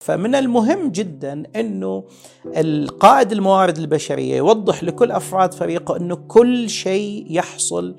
[0.00, 2.04] فمن المهم جدا إنه
[2.56, 7.94] القائد الموارد البشرية يوضح لكل أفراد فريقه إنه كل شيء يحصل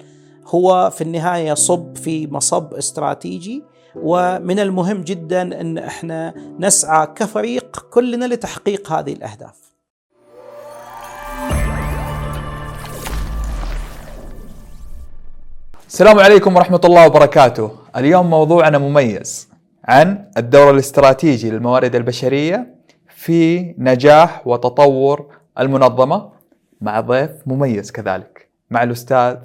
[0.47, 3.63] هو في النهاية يصب في مصب استراتيجي.
[3.95, 9.61] ومن المهم جدا إن إحنا نسعى كفريق كلنا لتحقيق هذه الأهداف.
[15.87, 19.50] السلام عليكم ورحمة الله وبركاته، اليوم موضوعنا مميز.
[19.85, 22.75] عن الدور الاستراتيجي للموارد البشرية
[23.09, 26.29] في نجاح وتطور المنظمة
[26.81, 29.37] مع ضيف مميز كذلك مع الأستاذ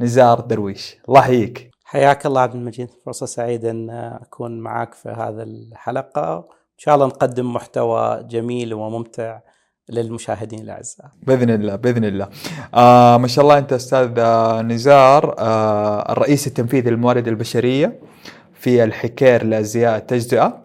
[0.00, 0.96] نزار درويش.
[1.08, 1.70] الله يحييك.
[1.84, 2.88] حياك الله عبد المجيد.
[3.06, 6.36] فرصة سعيدة أن أكون معك في هذا الحلقة.
[6.48, 9.40] إن شاء الله نقدم محتوى جميل وممتع
[9.88, 11.06] للمشاهدين الأعزاء.
[11.22, 12.28] بإذن الله بإذن الله.
[12.74, 14.20] آه ما شاء الله أنت أستاذ
[14.62, 18.00] نزار آه الرئيس التنفيذي للموارد البشرية.
[18.64, 20.64] في الحكير لأزياء التجزئة.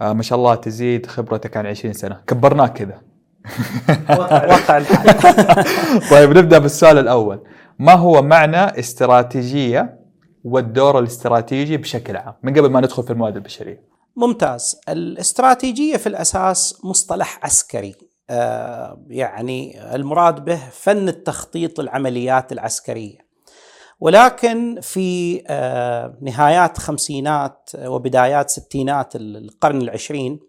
[0.00, 2.22] آه ما شاء الله تزيد خبرتك عن 20 سنة.
[2.26, 3.00] كبرناك كذا.
[4.18, 4.82] واقع
[6.10, 7.44] طيب نبدأ بالسؤال الأول.
[7.78, 9.98] ما هو معنى استراتيجية
[10.44, 13.84] والدور الاستراتيجي بشكل عام؟ من قبل ما ندخل في الموارد البشرية.
[14.16, 14.80] ممتاز.
[14.88, 17.94] الاستراتيجية في الأساس مصطلح عسكري.
[18.30, 23.27] آه يعني المراد به فن التخطيط للعمليات العسكرية.
[24.00, 30.40] ولكن في آه، نهايات خمسينات وبدايات ستينات القرن العشرين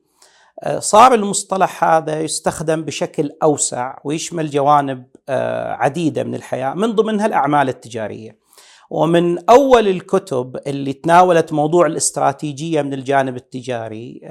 [0.64, 7.26] آه، صار المصطلح هذا يستخدم بشكل أوسع ويشمل جوانب آه، عديدة من الحياة من ضمنها
[7.26, 8.40] الأعمال التجارية.
[8.90, 14.22] ومن أول الكتب اللي تناولت موضوع الاستراتيجية من الجانب التجاري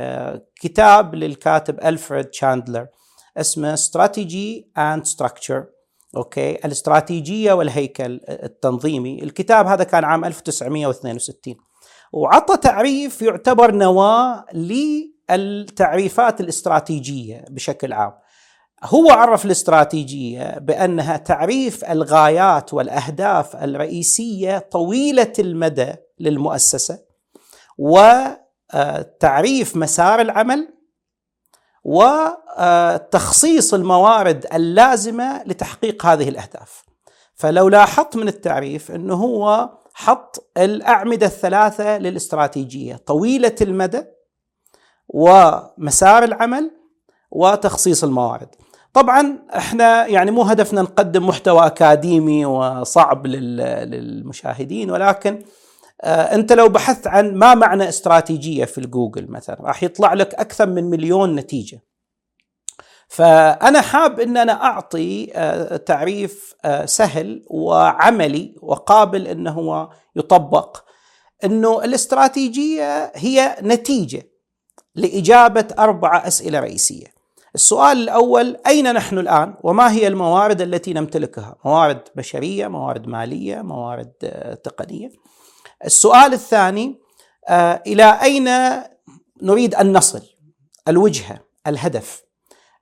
[0.61, 2.87] كتاب للكاتب ألفريد شاندلر
[3.37, 5.67] اسمه Strategy and Structure
[6.17, 9.23] أوكي؟ الاستراتيجية والهيكل التنظيمي.
[9.23, 11.55] الكتاب هذا كان عام 1962
[12.13, 14.45] وعطى تعريف يعتبر نواة
[15.31, 18.13] للتعريفات الاستراتيجية بشكل عام.
[18.85, 26.99] هو عرف الاستراتيجية بأنها تعريف الغايات والأهداف الرئيسية طويلة المدى للمؤسسة
[27.79, 30.78] وتعريف مسار العمل
[31.85, 36.83] وتخصيص الموارد اللازمة لتحقيق هذه الأهداف.
[37.35, 44.03] فلو لاحظت من التعريف إنه هو حط الأعمدة الثلاثة للاستراتيجية طويلة المدى
[45.09, 46.71] ومسار العمل
[47.31, 48.49] وتخصيص الموارد.
[48.93, 55.43] طبعا إحنا يعني مو هدفنا نقدم محتوى أكاديمي وصعب للمشاهدين ولكن
[56.05, 60.85] أنت لو بحثت عن ما معنى استراتيجية في الجوجل مثلا راح يطلع لك أكثر من
[60.85, 61.83] مليون نتيجة
[63.09, 70.85] فأنا حاب إن أنا أعطي آه، تعريف آه، سهل وعملي وقابل انه هو يطبق
[71.45, 74.23] إنه الاستراتيجية هي نتيجة
[74.95, 77.07] لإجابة أربع أسئلة رئيسية.
[77.55, 84.13] السؤال الأول أين نحن الآن وما هي الموارد التي نمتلكها؟ موارد بشرية، موارد مالية، موارد
[84.65, 85.11] تقنية.
[85.85, 86.99] السؤال الثاني
[87.49, 88.49] آه، إلى أين
[89.43, 90.23] نريد أن نصل؟
[90.89, 92.23] الوجهة، الهدف.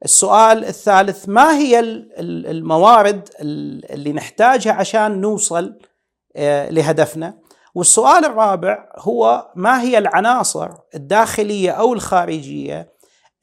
[0.05, 1.81] السؤال الثالث ما هي
[2.21, 5.79] الموارد اللي نحتاجها عشان نوصل
[6.37, 7.39] آه، لهدفنا؟
[7.75, 12.93] والسؤال الرابع هو ما هي العناصر الداخلية أو الخارجية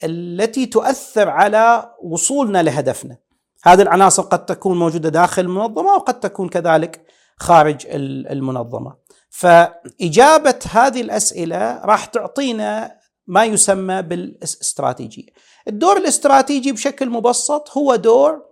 [0.04, 3.16] التي تؤثر على وصولنا لهدفنا؟
[3.64, 9.03] هذه العناصر قد تكون موجودة داخل المنظمة وقد تكون كذلك خارج المنظمة.
[9.34, 12.96] فإجابة هذه الأسئلة راح تعطينا
[13.26, 15.28] ما يسمى بالاستراتيجية.
[15.68, 18.42] الدور الاستراتيجي بشكل مبسط هو دور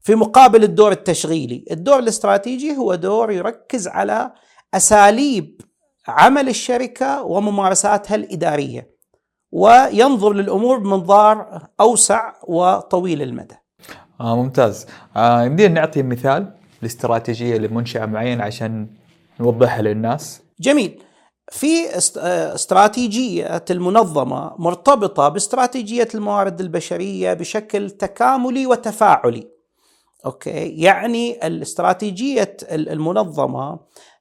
[0.00, 1.64] في مقابل الدور التشغيلي.
[1.70, 4.32] الدور الاستراتيجي هو دور يركز على
[4.74, 5.60] أساليب
[6.08, 8.96] عمل الشركة وممارساتها الإدارية
[9.52, 13.54] وينظر للأمور بمنظار أوسع وطويل المدى.
[14.20, 14.86] آه ممتاز.
[15.16, 19.01] آه يمدينا نعطي مثال لاستراتيجية لمنشأة معينة عشان
[19.40, 20.42] نوضحها للناس.
[20.60, 21.02] جميل.
[21.50, 21.96] في
[22.54, 29.48] استراتيجية المنظمة مرتبطة باستراتيجية الموارد البشرية بشكل تكاملي وتفاعلي.
[30.26, 33.80] أوكي؟ يعني الاستراتيجية المنظمة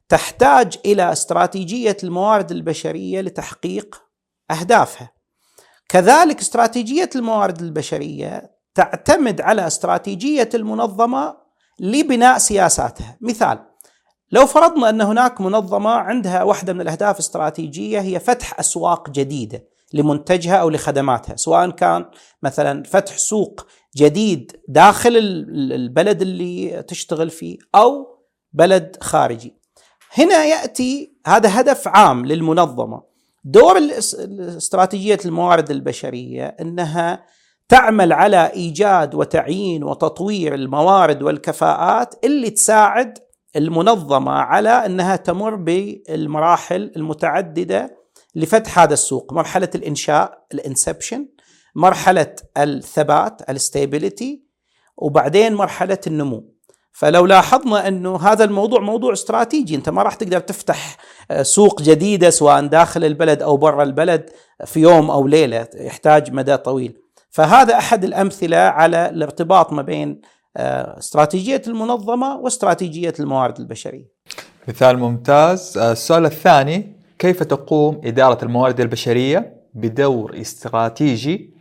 [0.09, 4.03] تحتاج إلى استراتيجية الموارد البشرية لتحقيق
[4.51, 5.11] أهدافها.
[5.89, 11.37] كذلك استراتيجية الموارد البشرية تعتمد على استراتيجية المنظمة
[11.79, 13.17] لبناء سياساتها.
[13.21, 13.70] مثال
[14.31, 19.63] لو فرضنا أن هناك منظمة عندها واحدة من الأهداف الاستراتيجيه هي فتح أسواق جديدة
[19.93, 22.05] لمنتجها أو لخدماتها، سواء كان
[22.43, 23.67] مثلا فتح سوق
[23.97, 25.17] جديد داخل
[25.71, 28.07] البلد اللي تشتغل فيه أو
[28.53, 29.55] بلد خارجي.
[30.13, 33.03] هنا يأتي هذا هدف عام للمنظمة
[33.43, 33.77] دور
[34.57, 37.25] استراتيجيه الموارد البشرية أنها
[37.69, 43.17] تعمل على إيجاد وتعيين وتطوير الموارد والكفاءات اللي تساعد
[43.55, 47.97] المنظمة على أنها تمر بالمراحل المتعددة
[48.35, 51.27] لفتح هذا السوق، مرحلة الإنشاء ال inception،
[51.75, 54.43] مرحلة الثبات ال stability
[54.97, 56.51] وبعدين مرحلة النمو.
[56.93, 60.97] فلو لاحظنا أنه هذا الموضوع موضوع استراتيجي، أنت ما راح تقدر تفتح
[61.31, 64.29] آه، سوق جديدة سواء داخل البلد أو برا البلد
[64.65, 66.97] في يوم أو ليلة، يحتاج مدى طويل.
[67.29, 70.21] فهذا أحد الأمثلة على الارتباط ما بين
[70.57, 74.05] آه، استراتيجية المنظمة واستراتيجية الموارد البشرية.
[74.67, 81.53] مثال ممتاز، آه، السؤال الثاني كيف تقوم إدارة الموارد البشرية بدور استراتيجي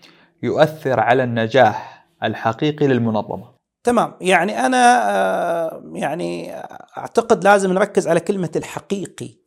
[0.43, 3.51] يؤثر على النجاح الحقيقي للمنظمة؟
[3.85, 4.15] تمام.
[4.21, 6.53] يعني أنا آه، يعني
[6.99, 9.41] أعتقد لازم نركز على كلمة الحقيقي.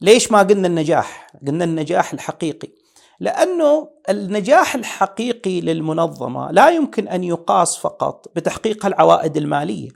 [0.00, 2.81] ليش ما قلنا النجاح؟ قلنا النجاح الحقيقي.
[3.20, 9.88] لأنه النجاح الحقيقي للمنظمة لا يمكن أن يقاس فقط بتحقيق العوائد المالية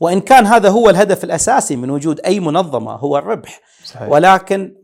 [0.00, 4.08] وإن كان هذا هو الهدف الأساسي من وجود أي منظمة هو الربح صحيح.
[4.08, 4.74] ولكن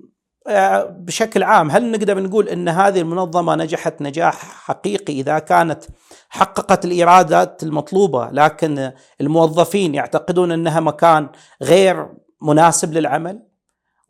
[0.49, 5.85] آه، بشكل عام هل نقدر نقول إن هذه المنظمة نجحت نجاح حقيقي إذا كانت
[6.29, 11.29] حققت الإيرادات المطلوبة لكن الموظفين يعتقدون إنها مكان
[11.62, 12.08] غير
[12.43, 13.47] مناسب للعمل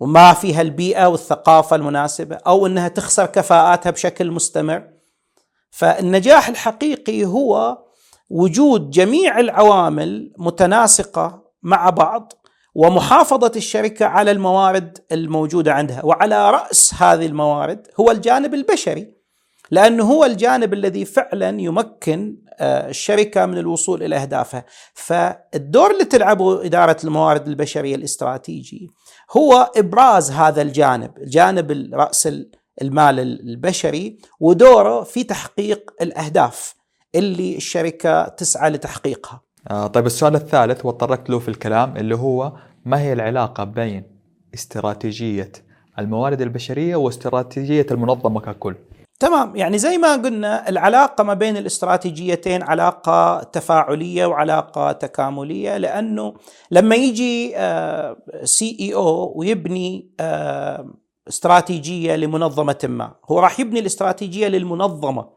[0.00, 4.82] وما فيها البيئة والثقافة المناسبة أو إنها تخسر كفاءاتها بشكل مستمر.
[5.70, 7.78] فالنجاح الحقيقي هو
[8.30, 12.32] وجود جميع العوامل متناسقة مع بعض
[12.74, 16.04] ومحافظة الشركة على الموارد الموجودة عندها.
[16.04, 19.18] وعلى رأس هذه الموارد هو الجانب البشري
[19.70, 24.64] لأنه هو الجانب الذي فعلا يمكن آه، الشركة من الوصول إلى أهدافها.
[24.94, 28.90] فالدور اللي تلعبه إدارة الموارد البشرية الاستراتيجي
[29.36, 32.28] هو إبراز هذا الجانب جانب رأس
[32.82, 36.74] المال البشري ودوره في تحقيق الأهداف
[37.14, 39.40] اللي الشركة تسعى لتحقيقها.
[39.70, 42.52] آه طيب السؤال الثالث وطرقت له في الكلام اللي هو
[42.84, 44.02] ما هي العلاقة بين
[44.54, 45.52] استراتيجية
[45.98, 48.74] الموارد البشرية واستراتيجية المنظمة ككل؟
[49.18, 49.56] تمام.
[49.56, 56.34] يعني زي ما قلنا العلاقة ما بين الاستراتيجيتين علاقة تفاعلية وعلاقة تكاملية لأنه
[56.70, 57.48] لما يجي
[58.44, 60.94] CEO ويبني آه،
[61.28, 65.30] استراتيجية لمنظمة ما هو راح يبني الاستراتيجية للمنظمة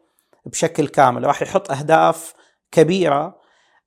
[0.46, 2.34] بشكل كامل راح يحط أهداف
[2.72, 3.42] كبيرة.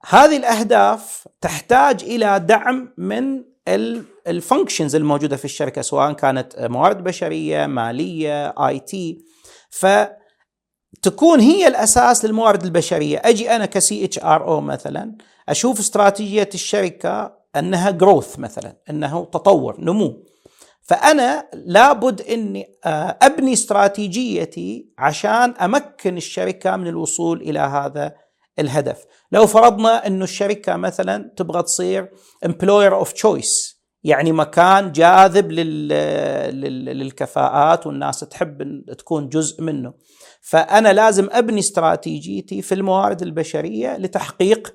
[0.08, 3.44] هذه الأهداف تحتاج إلى دعم من
[4.26, 9.24] ال functions الموجودة في الشركة سواء كانت موارد بشرية مالية IT
[9.74, 15.16] فتكون هي الأساس للموارد البشرية، أجي أنا ك CHR أو مثلا
[15.48, 20.24] أشوف استراتيجية الشركة أنها growth مثلا، أنه تطور نمو.
[20.82, 28.14] فأنا لابد إني آه، أبني استراتيجيتي عشان أمكن الشركة من الوصول إلى هذا
[28.58, 29.04] الهدف.
[29.32, 32.10] لو فرضنا إنه الشركة مثلا تبغى تصير
[32.44, 33.73] employer of choice
[34.04, 35.52] يعني مكان جاذب
[36.92, 39.94] للكفاءات والناس تحب تكون جزء منه.
[40.40, 44.74] فأنا لازم أبني استراتيجيتي في الموارد البشرية لتحقيق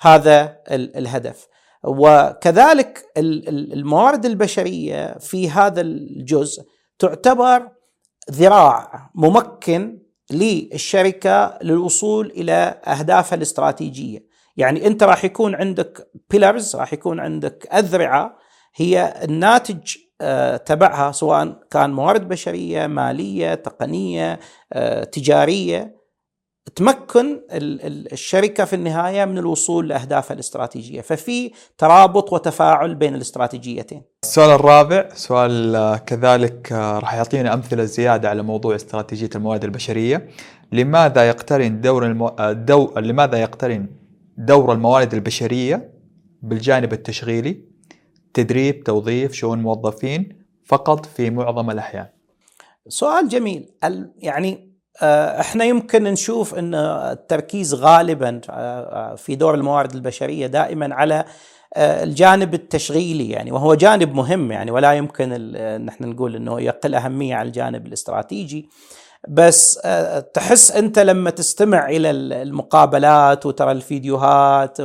[0.00, 1.46] هذا الهدف.
[1.84, 6.62] وكذلك الموارد البشرية في هذا الجزء
[6.98, 7.68] تعتبر
[8.30, 9.98] ذراع ممكن
[10.30, 14.28] للشركة للوصول إلى أهدافها الاستراتيجية.
[14.56, 18.37] يعني أنت راح يكون عندك بيلرز راح يكون عندك أذرعة
[18.78, 24.40] هي الناتج آه، تبعها سواء كان موارد بشرية، مالية، تقنية،
[24.72, 25.98] آه، تجارية
[26.76, 27.40] تمكن
[28.12, 34.02] الشركة في النهاية من الوصول لاهدافها الاستراتيجية، ففي ترابط وتفاعل بين الاستراتيجيتين.
[34.24, 40.28] السؤال الرابع سؤال آه، كذلك راح يعطينا أمثلة زيادة على موضوع استراتيجية الموارد البشرية.
[40.72, 42.36] لماذا يقترن دور المو...
[42.52, 42.92] دو...
[42.96, 43.86] لماذا يقترن
[44.38, 45.94] دور الموارد البشرية
[46.42, 47.68] بالجانب التشغيلي
[48.34, 52.06] تدريب توظيف شؤون موظفين فقط في معظم الأحيان.
[52.88, 53.68] سؤال جميل.
[54.18, 54.68] يعني
[55.02, 61.24] آه، إحنا يمكن نشوف إن التركيز غالبا آه، آه، في دور الموارد البشرية دائما على
[61.76, 65.28] الجانب التشغيلي يعني وهو جانب مهم يعني ولا يمكن
[65.84, 68.68] نحن نقول إنه يقل أهمية على الجانب الاستراتيجي.
[69.28, 74.78] بس آه، تحس أنت لما تستمع إلى المقابلات وترى الفيديوهات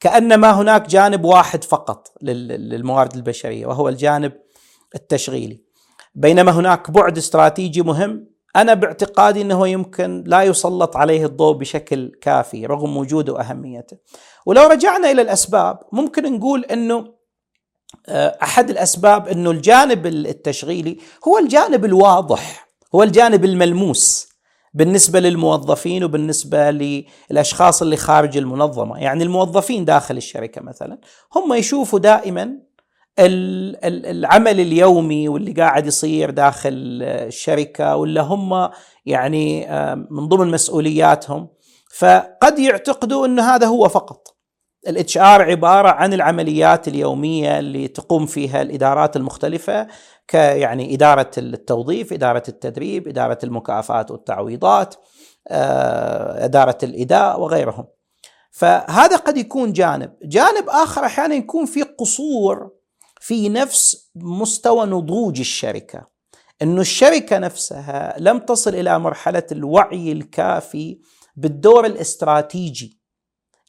[0.00, 4.32] كأنما هناك جانب واحد فقط للموارد البشرية وهو الجانب
[4.94, 5.62] التشغيلي.
[6.14, 12.66] بينما هناك بعد استراتيجي مهم أنا باعتقادي إنه يمكن لا يسلط عليه الضوء بشكل كافي
[12.66, 13.96] رغم وجوده وأهميته.
[14.46, 17.18] ولو رجعنا إلى الأسباب ممكن نقول إنه
[18.42, 24.28] أحد الأسباب إنه الجانب التشغيلي هو الجانب الواضح هو الجانب الملموس
[24.74, 30.98] بالنسبة للموظفين وبالنسبة للأشخاص اللي خارج المنظمة، يعني الموظفين داخل الشركة مثلا
[31.36, 32.58] هم يشوفوا دائما
[33.18, 36.70] العمل اليومي واللي قاعد يصير داخل
[37.02, 38.70] الشركة ولا هم
[39.06, 39.66] يعني
[40.10, 41.48] من ضمن مسؤولياتهم.
[41.98, 44.36] فقد يعتقدوا إنه هذا هو فقط.
[44.88, 49.86] الإتش آر عبارة عن العمليات اليومية اللي تقوم فيها الإدارات المختلفة
[50.28, 54.94] كيعني إدارة التوظيف، إدارة التدريب، إدارة المكافآت والتعويضات،
[55.48, 57.86] آه، إدارة الإداء وغيرهم.
[58.50, 62.70] فهذا قد يكون جانب، جانب آخر أحيانا يكون في قصور
[63.20, 66.06] في نفس مستوى نضوج الشركة.
[66.62, 71.00] إنه الشركة نفسها لم تصل إلى مرحلة الوعي الكافي
[71.36, 72.97] بالدور الاستراتيجي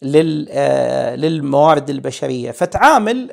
[0.02, 2.52] للموارد البشرية.
[2.52, 3.30] فتعامل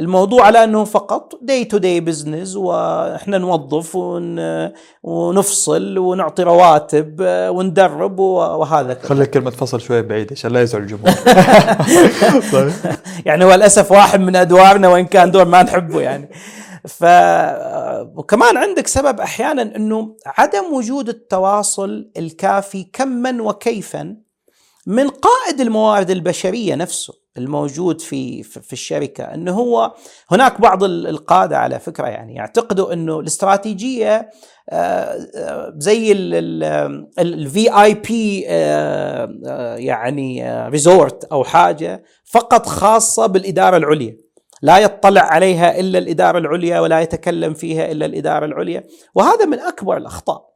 [0.00, 3.98] الموضوع على أنه فقط day to day business وإحنا نوظف
[5.02, 11.10] ونفصل ونعطي رواتب آه، وندرب وهذا خلي كلمه فصل شوية بعيده عشان لا يزعل الجمهور.
[13.26, 16.28] يعني هو للأسف واحد من أدوارنا وإن كان دور ما نحبه يعني.
[16.88, 17.04] ف
[18.16, 24.16] وكمان عندك سبب أحيانا إنه عدم وجود التواصل الكافي كما وكيفا
[24.86, 29.94] من قائد الموارد البشرية نفسه الموجود في في الشركة إنه هو
[30.30, 34.30] هناك بعض القادة على فكرة يعني يعتقدوا إنه الاستراتيجية
[34.70, 36.12] آه، آه، زي
[37.18, 38.40] ال VIP
[39.84, 44.16] يعني resort أو حاجة فقط خاصة بالإدارة العليا.
[44.62, 48.84] لا يطلع عليها إلا الإدارة العليا ولا يتكلم فيها إلا الإدارة العليا.
[49.14, 50.52] وهذا من أكبر الأخطاء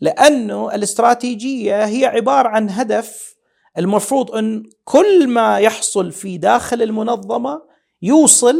[0.00, 3.33] لأنه الاستراتيجية هي عبارة عن هدف
[3.78, 7.62] المفروض أن كل ما يحصل في داخل المنظمة
[8.02, 8.56] يوصل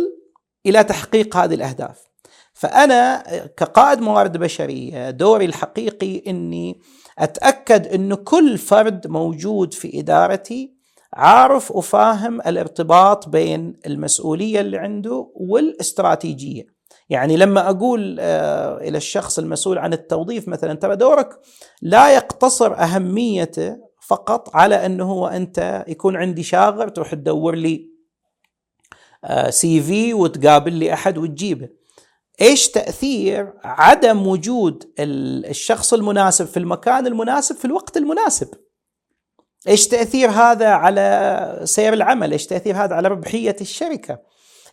[0.67, 2.05] إلى تحقيق هذه الأهداف.
[2.53, 3.23] فأنا
[3.57, 6.81] كقائد موارد بشرية دوري الحقيقي إني
[7.19, 10.75] أتأكد انه كل فرد موجود في إدارتي
[11.13, 16.75] عارف وفاهم الارتباط بين المسؤولية اللي عنده والاستراتيجية.
[17.09, 21.41] يعني لما أقول آه، إلى الشخص المسؤول عن التوظيف مثلا ترى دورك
[21.83, 27.95] لا يقتصر أهميته فقط على أنه هو أنت يكون عندي شاغر تروح تدور لي
[29.49, 31.69] سي آه، في وتقابل لي أحد وتجيبه.
[32.41, 38.49] إيش تأثير عدم وجود الشخص المناسب في المكان المناسب في الوقت المناسب؟
[39.69, 44.19] إيش تأثير هذا على سير العمل؟ إيش تأثير هذا على ربحية الشركة؟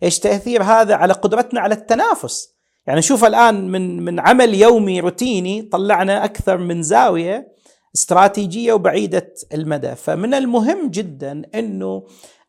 [0.04, 2.56] إيش تأثير هذا على قدرتنا على التنافس؟
[2.88, 7.48] يعني شوف الآن من من عمل يومي روتيني طلعنا أكثر من زاوية
[7.96, 9.96] استراتيجية وبعيدة المدى.
[9.96, 12.04] فمن المهم جدا إنه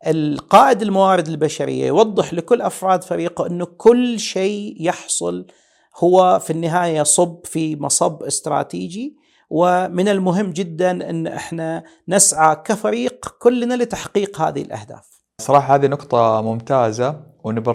[0.06, 5.46] القائد الموارد البشرية يوضح لكل أفراد فريقه إنه كل شيء يحصل
[5.99, 9.16] هو في النهاية يصب في مصب استراتيجي.
[9.50, 15.22] ومن المهم جدا إن إحنا نسعى كفريق كلنا لتحقيق هذه الأهداف.
[15.40, 17.31] صراحة هذه نقطة ممتازة.
[17.44, 17.70] ونبي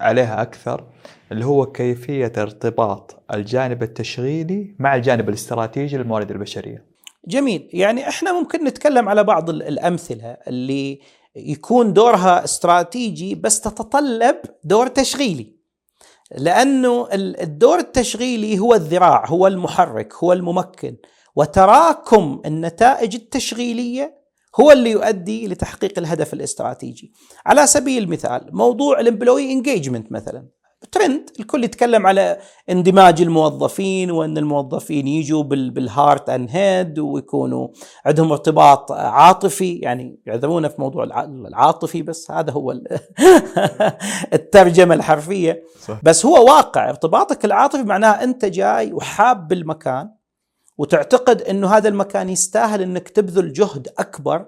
[0.00, 0.84] عليها أكثر
[1.32, 6.84] اللي هو كيفية ارتباط الجانب التشغيلي مع الجانب الاستراتيجي للموارد البشرية.
[7.26, 7.70] جميل.
[7.72, 11.00] يعني إحنا ممكن نتكلم على بعض الأمثلة اللي
[11.36, 15.56] يكون دورها استراتيجي بس تتطلب دور تشغيلي.
[16.36, 20.96] لأنه الدور التشغيلي هو الذراع هو المحرك هو الممكن.
[21.36, 24.25] وتراكم النتائج التشغيلية
[24.60, 27.12] هو اللي يؤدي لتحقيق الهدف الاستراتيجي.
[27.46, 30.46] على سبيل المثال موضوع ال employee engagement مثلا.
[30.92, 32.38] ترند الكل يتكلم على
[32.70, 37.68] اندماج الموظفين وأن الموظفين يجوا بال heart and head ويكونوا
[38.06, 42.74] عندهم ارتباط عاطفي يعني يعذرونا في موضوع العاطفي بس هذا هو
[44.34, 45.62] الترجمة الحرفية.
[45.80, 46.00] صح.
[46.02, 50.15] بس هو واقع ارتباطك العاطفي معناه أنت جاي وحاب بالمكان
[50.78, 54.46] وتعتقد إنه هذا المكان يستاهل إنك تبذل جهد أكبر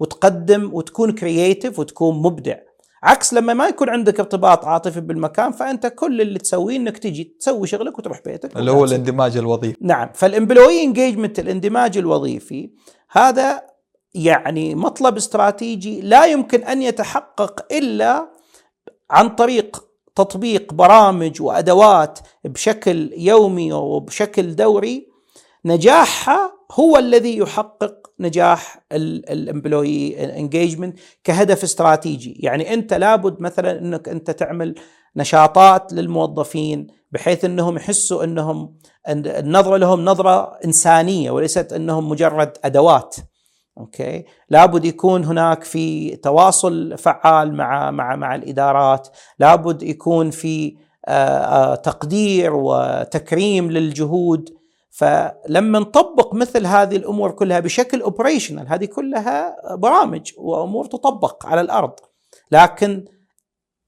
[0.00, 2.56] وتقدم وتكون creative وتكون مبدع.
[3.02, 7.66] عكس لما ما يكون عندك ارتباط عاطفي بالمكان فأنت كل اللي تسويه إنك تجي تسوي
[7.66, 9.76] شغلك وتروح بيتك اللي هو الاندماج الوظيفي.
[9.80, 10.10] نعم.
[10.14, 12.70] فال employee engagement الاندماج الوظيفي
[13.10, 13.62] هذا
[14.14, 18.28] يعني مطلب استراتيجي لا يمكن أن يتحقق إلا
[19.10, 19.84] عن طريق
[20.16, 25.07] تطبيق برامج وأدوات بشكل يومي وبشكل دوري
[25.64, 32.36] نجاحها هو الذي يحقق نجاح ال employee engagement كهدف استراتيجي.
[32.40, 34.74] يعني أنت لابد مثلا أنك أنت تعمل
[35.16, 38.74] نشاطات للموظفين بحيث أنهم يحسوا أنهم
[39.08, 43.16] النظرة لهم نظرة إنسانية وليست أنهم مجرد أدوات.
[43.78, 49.08] okay؟ لابد يكون هناك في تواصل فعال مع مع مع الإدارات.
[49.38, 50.76] لابد يكون في
[51.82, 54.57] تقدير وتكريم للجهود
[54.98, 61.92] فلما نطبق مثل هذه الأمور كلها بشكل operational هذه كلها برامج وأمور تطبق على الأرض.
[62.50, 63.04] لكن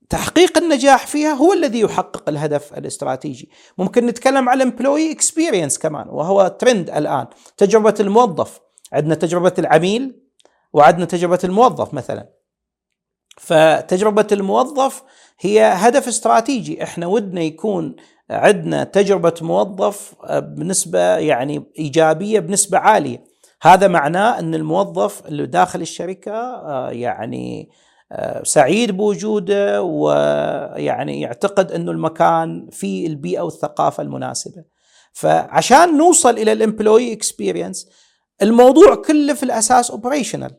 [0.08, 3.50] تحقيق النجاح فيها هو الذي يحقق الهدف الاستراتيجي.
[3.78, 7.26] ممكن نتكلم على employee experience كمان وهو ترند الآن.
[7.56, 8.60] تجربة الموظف.
[8.92, 10.22] عندنا تجربة العميل
[10.72, 12.28] وعندنا تجربة الموظف مثلا.
[13.36, 15.02] فتجربة الموظف
[15.40, 16.82] هي هدف استراتيجي.
[16.82, 17.96] إحنا ودنا يكون
[18.30, 23.24] عندنا تجربة موظف بنسبة يعني إيجابية بنسبة عالية
[23.62, 27.70] هذا معناه إن الموظف اللي داخل الشركة آه، يعني
[28.12, 34.64] آه، سعيد بوجوده ويعني يعتقد إنه المكان فيه البيئة والثقافة المناسبة.
[35.12, 37.88] فعشان نوصل إلى ال employee experience
[38.42, 40.50] الموضوع كله في الأساس operational.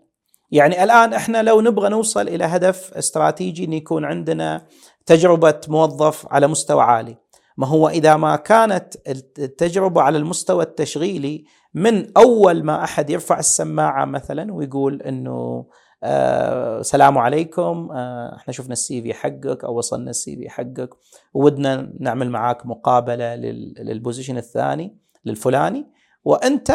[0.51, 4.67] يعني الآن إحنا لو نبغى نوصل إلى هدف استراتيجي إن يكون عندنا
[5.05, 7.17] تجربة موظف على مستوى عالي.
[7.57, 8.95] ما هو إذا ما كانت
[9.39, 15.65] التجربه على المستوى التشغيلي من أول ما أحد يرفع السماعة مثلا ويقول إنه
[16.03, 20.89] آه السلام عليكم آه إحنا شفنا ال CV حقك أو وصلنا ال CV حقك
[21.33, 25.91] ودنا نعمل معاك مقابلة لل position الثاني للفلاني
[26.23, 26.71] وأنت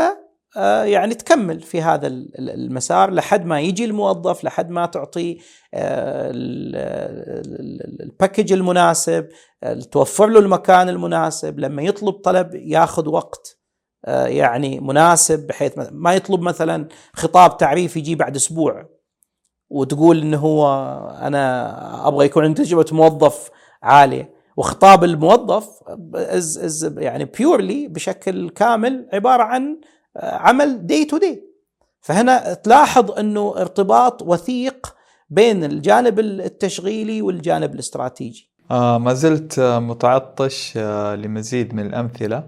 [0.84, 2.06] يعني تكمل في هذا
[2.38, 5.38] المسار لحد ما يجي الموظف لحد ما تعطيه
[5.74, 6.30] آه،
[8.00, 9.28] ال package المناسب
[9.62, 11.58] آه، توفر له المكان المناسب.
[11.58, 13.58] لما يطلب طلب ياخذ وقت
[14.04, 18.88] آه، يعني مناسب بحيث ما يطلب مثلا خطاب تعريف يجي بعد أسبوع
[19.70, 20.68] وتقول إنه هو
[21.20, 23.50] أنا أبغى يكون عندي تجربة موظف
[23.82, 24.36] عالية.
[24.56, 25.68] وخطاب الموظف
[26.96, 29.80] يعني purely بشكل كامل عبارة عن
[30.22, 31.42] عمل day to day
[32.00, 34.94] فهنا تلاحظ إنه ارتباط وثيق
[35.30, 38.50] بين الجانب التشغيلي والجانب الاستراتيجي.
[38.70, 42.44] آه ما زلت متعطش آه لمزيد من الأمثلة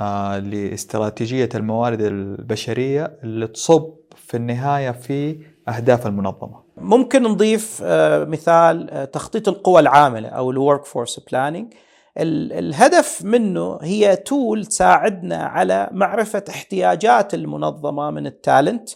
[0.00, 5.38] آه لاستراتيجية الموارد البشرية اللي تصب في النهاية في
[5.68, 6.62] أهداف المنظمة.
[6.76, 11.72] ممكن نضيف آه مثال آه تخطيط القوى العاملة أو ال workforce planning
[12.18, 18.90] الهدف منه هي tool تساعدنا على معرفة احتياجات المنظمة من ال talent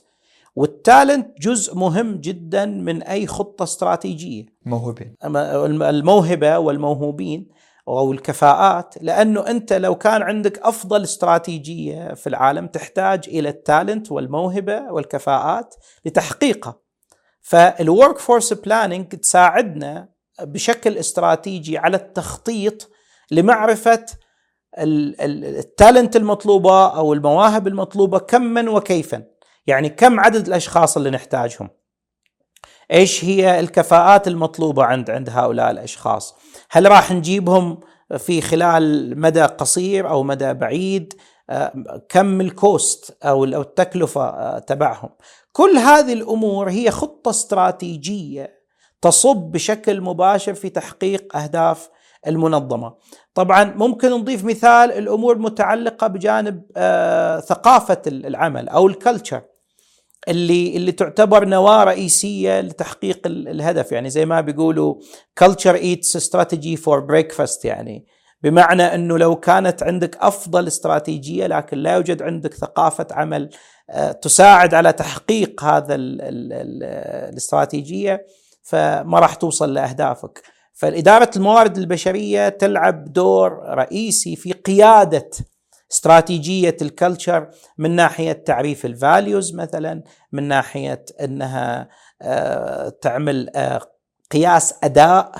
[0.57, 4.47] وال talent جزء مهم جدا من أي خطة استراتيجية.
[4.67, 5.17] موهوبين.
[5.83, 7.49] الموهبة والموهوبين
[7.89, 14.13] أو الكفاءات لأنه أنت لو كان عندك أفضل استراتيجية في العالم تحتاج إلى ال talent
[14.13, 15.75] والموهبة والكفاءات
[16.05, 16.81] لتحقيقها.
[17.41, 20.09] فال workforce planning تساعدنا
[20.41, 22.91] بشكل استراتيجي على التخطيط
[23.35, 24.07] لمعرفة
[24.79, 29.23] ال talent المطلوبة أو المواهب المطلوبة كما وكيفا.
[29.67, 31.69] يعني كم عدد الأشخاص اللي نحتاجهم؟
[32.91, 36.35] إيش هي الكفاءات المطلوبة عند عند هؤلاء الأشخاص؟
[36.71, 37.81] هل راح نجيبهم
[38.19, 41.15] في خلال مدى قصير أو مدى بعيد؟
[41.51, 45.11] آه، كم ال cost أو التكلفة آه، تبعهم؟
[45.53, 48.65] كل هذه الأمور هي خطة استراتيجية
[49.03, 51.91] تصب بشكل مباشر في تحقيق أهداف
[52.27, 52.95] المنظمة.
[53.35, 59.43] طبعا ممكن نضيف مثال الأمور المتعلقة بجانب آه ثقافة العمل أو ال culture
[60.29, 64.95] اللي اللي تعتبر نواه رئيسية لتحقيق الهدف يعني زي ما بيقولوا
[65.45, 68.07] culture eats strategy for breakfast يعني
[68.43, 73.51] بمعنى إنه لو كانت عندك أفضل استراتيجية لكن لا يوجد عندك ثقافة عمل
[73.91, 75.95] آه، تساعد على تحقيق هذا
[77.33, 78.27] الاستراتيجية
[78.63, 80.43] فما راح توصل لأهدافك.
[80.75, 85.31] فإدارة الموارد البشرية تلعب دور رئيسي في قيادة
[85.93, 91.89] استراتيجية ال culture من ناحية تعريف ال values مثلا من ناحية أنها
[92.23, 93.81] آه، تعمل آه،
[94.31, 95.33] قياس أداء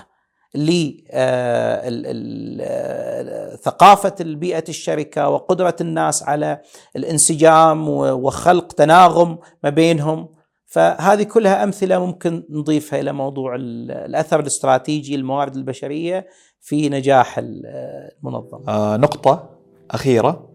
[3.55, 6.61] لثقافة آه، بيئة الشركة وقدرة الناس على
[6.97, 10.34] الانسجام وخلق تناغم ما بينهم.
[10.75, 16.27] فهذه كلها أمثلة ممكن نضيفها إلى موضوع الأثر الاستراتيجي للموارد البشرية
[16.61, 18.69] في نجاح المنظمة.
[18.69, 19.51] آه نقطة
[19.91, 20.49] أخيرة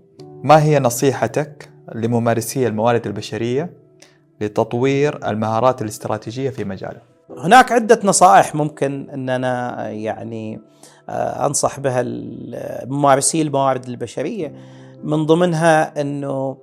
[0.43, 3.73] ما هي نصيحتك لممارسي الموارد البشرية
[4.41, 7.01] لتطوير المهارات الاستراتيجية في مجاله؟
[7.38, 10.62] هناك عدة نصائح ممكن ان أنا يعني
[11.10, 12.03] آه، أنصح بها
[12.86, 14.53] ممارسي الموارد البشرية
[15.03, 16.58] من ضمنها إنه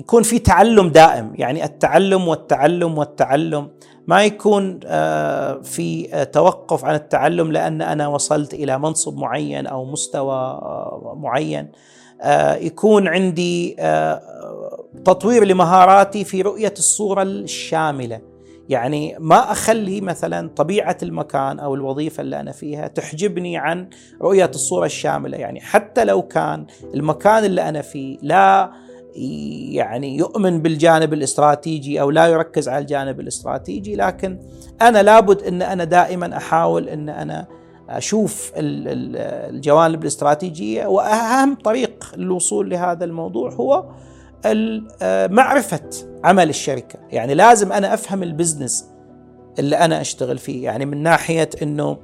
[0.00, 3.68] يكون في تعلم دائم يعني التعلم والتعلم والتعلم.
[4.06, 9.84] ما يكون آه، في آه، توقف عن التعلم لأن أنا وصلت إلى منصب معين أو
[9.84, 11.72] مستوى آه، معين.
[12.60, 13.76] يكون عندي
[15.04, 18.20] تطوير لمهاراتي في رؤية الصورة الشاملة.
[18.68, 23.88] يعني ما أخلي مثلا طبيعة المكان أو الوظيفة اللي أنا فيها تحجبني عن
[24.22, 25.38] رؤية الصورة الشاملة.
[25.38, 28.70] يعني حتى لو كان المكان اللي أنا فيه لا
[29.72, 34.38] يعني يؤمن بالجانب الاستراتيجي أو لا يركز على الجانب الاستراتيجي لكن
[34.82, 37.46] أنا لابد إن أنا دائما أحاول إن أنا
[37.88, 43.84] أشوف الجوانب الاستراتيجية وأهم طريق للوصول لهذا الموضوع هو
[45.28, 45.90] معرفه
[46.24, 48.86] عمل الشركة، يعني لازم أنا أفهم البزنس
[49.58, 51.98] اللي أنا أشتغل فيه، يعني من ناحية إنه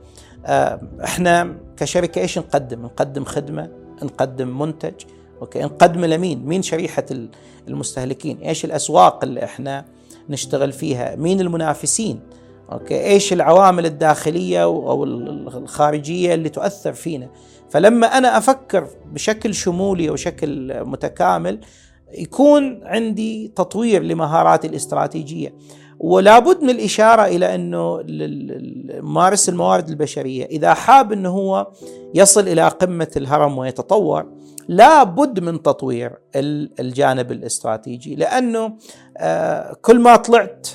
[0.47, 3.69] آه، إحنا كشركة إيش نقدم؟ نقدم خدمة،
[4.03, 4.95] نقدم منتج،
[5.43, 7.05] okay، نقدم لمين؟ مين شريحة
[7.69, 9.85] المستهلكين؟ إيش الأسواق اللي إحنا
[10.29, 12.21] نشتغل فيها؟ مين المنافسين؟
[12.73, 17.31] okay إيش العوامل الداخلية أو الخارجية اللي تؤثر فينا
[17.71, 21.61] فلما أنا أفكر بشكل شمولي وشكل متكامل
[22.15, 25.55] يكون عندي تطوير لمهاراتي الاستراتيجية
[26.01, 28.03] ولا بد من الإشارة إلى أنه
[29.01, 31.67] ممارس الموارد البشرية إذا حاب أنه هو
[32.15, 34.27] يصل إلى قمة الهرم ويتطور
[34.69, 36.19] لا بد من تطوير
[36.81, 38.77] الجانب الاستراتيجي لأنه
[39.19, 40.69] آه، كل ما طلعت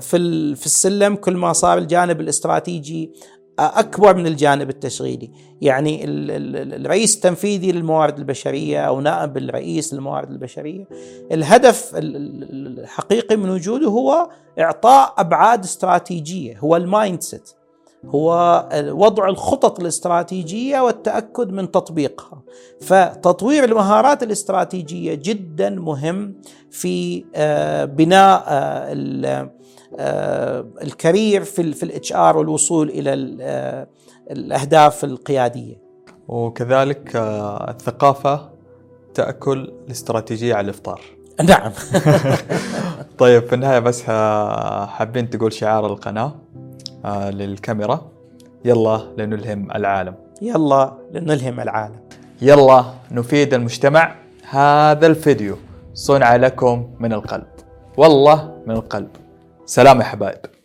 [0.00, 3.12] في في السلم كل ما صار الجانب الاستراتيجي
[3.58, 10.88] أكبر من الجانب التشغيلي، يعني الرئيس التنفيذي للموارد البشرية أو نائب الرئيس للموارد البشرية،
[11.32, 17.50] الهدف الحقيقي من وجوده هو إعطاء أبعاد استراتيجية، هو ال mindset.
[18.06, 22.42] هو وضع الخطط الاستراتيجية والتأكد من تطبيقها.
[22.80, 26.34] فتطوير المهارات الاستراتيجية جدا مهم
[26.70, 29.50] في آه، بناء آه،
[29.98, 33.14] آه، ال career في في ال HR والوصول إلى
[34.30, 35.80] الأهداف القيادية.
[36.28, 37.16] وكذلك
[37.68, 38.50] الثقافة
[39.14, 41.00] تأكل الاستراتيجية على الإفطار.
[41.48, 41.72] نعم.
[43.18, 44.02] طيب في النهاية بس
[44.88, 46.34] حابين تقول شعار القناة
[47.04, 48.10] للكاميرا.
[48.64, 50.14] يلا لنلهم العالم.
[50.42, 52.00] يلا لنلهم العالم.
[52.42, 54.14] يلا نفيد المجتمع.
[54.50, 55.56] هذا الفيديو
[55.94, 57.46] صنع لكم من القلب.
[57.96, 59.08] والله من القلب.
[59.66, 60.59] سلام يا حبايب.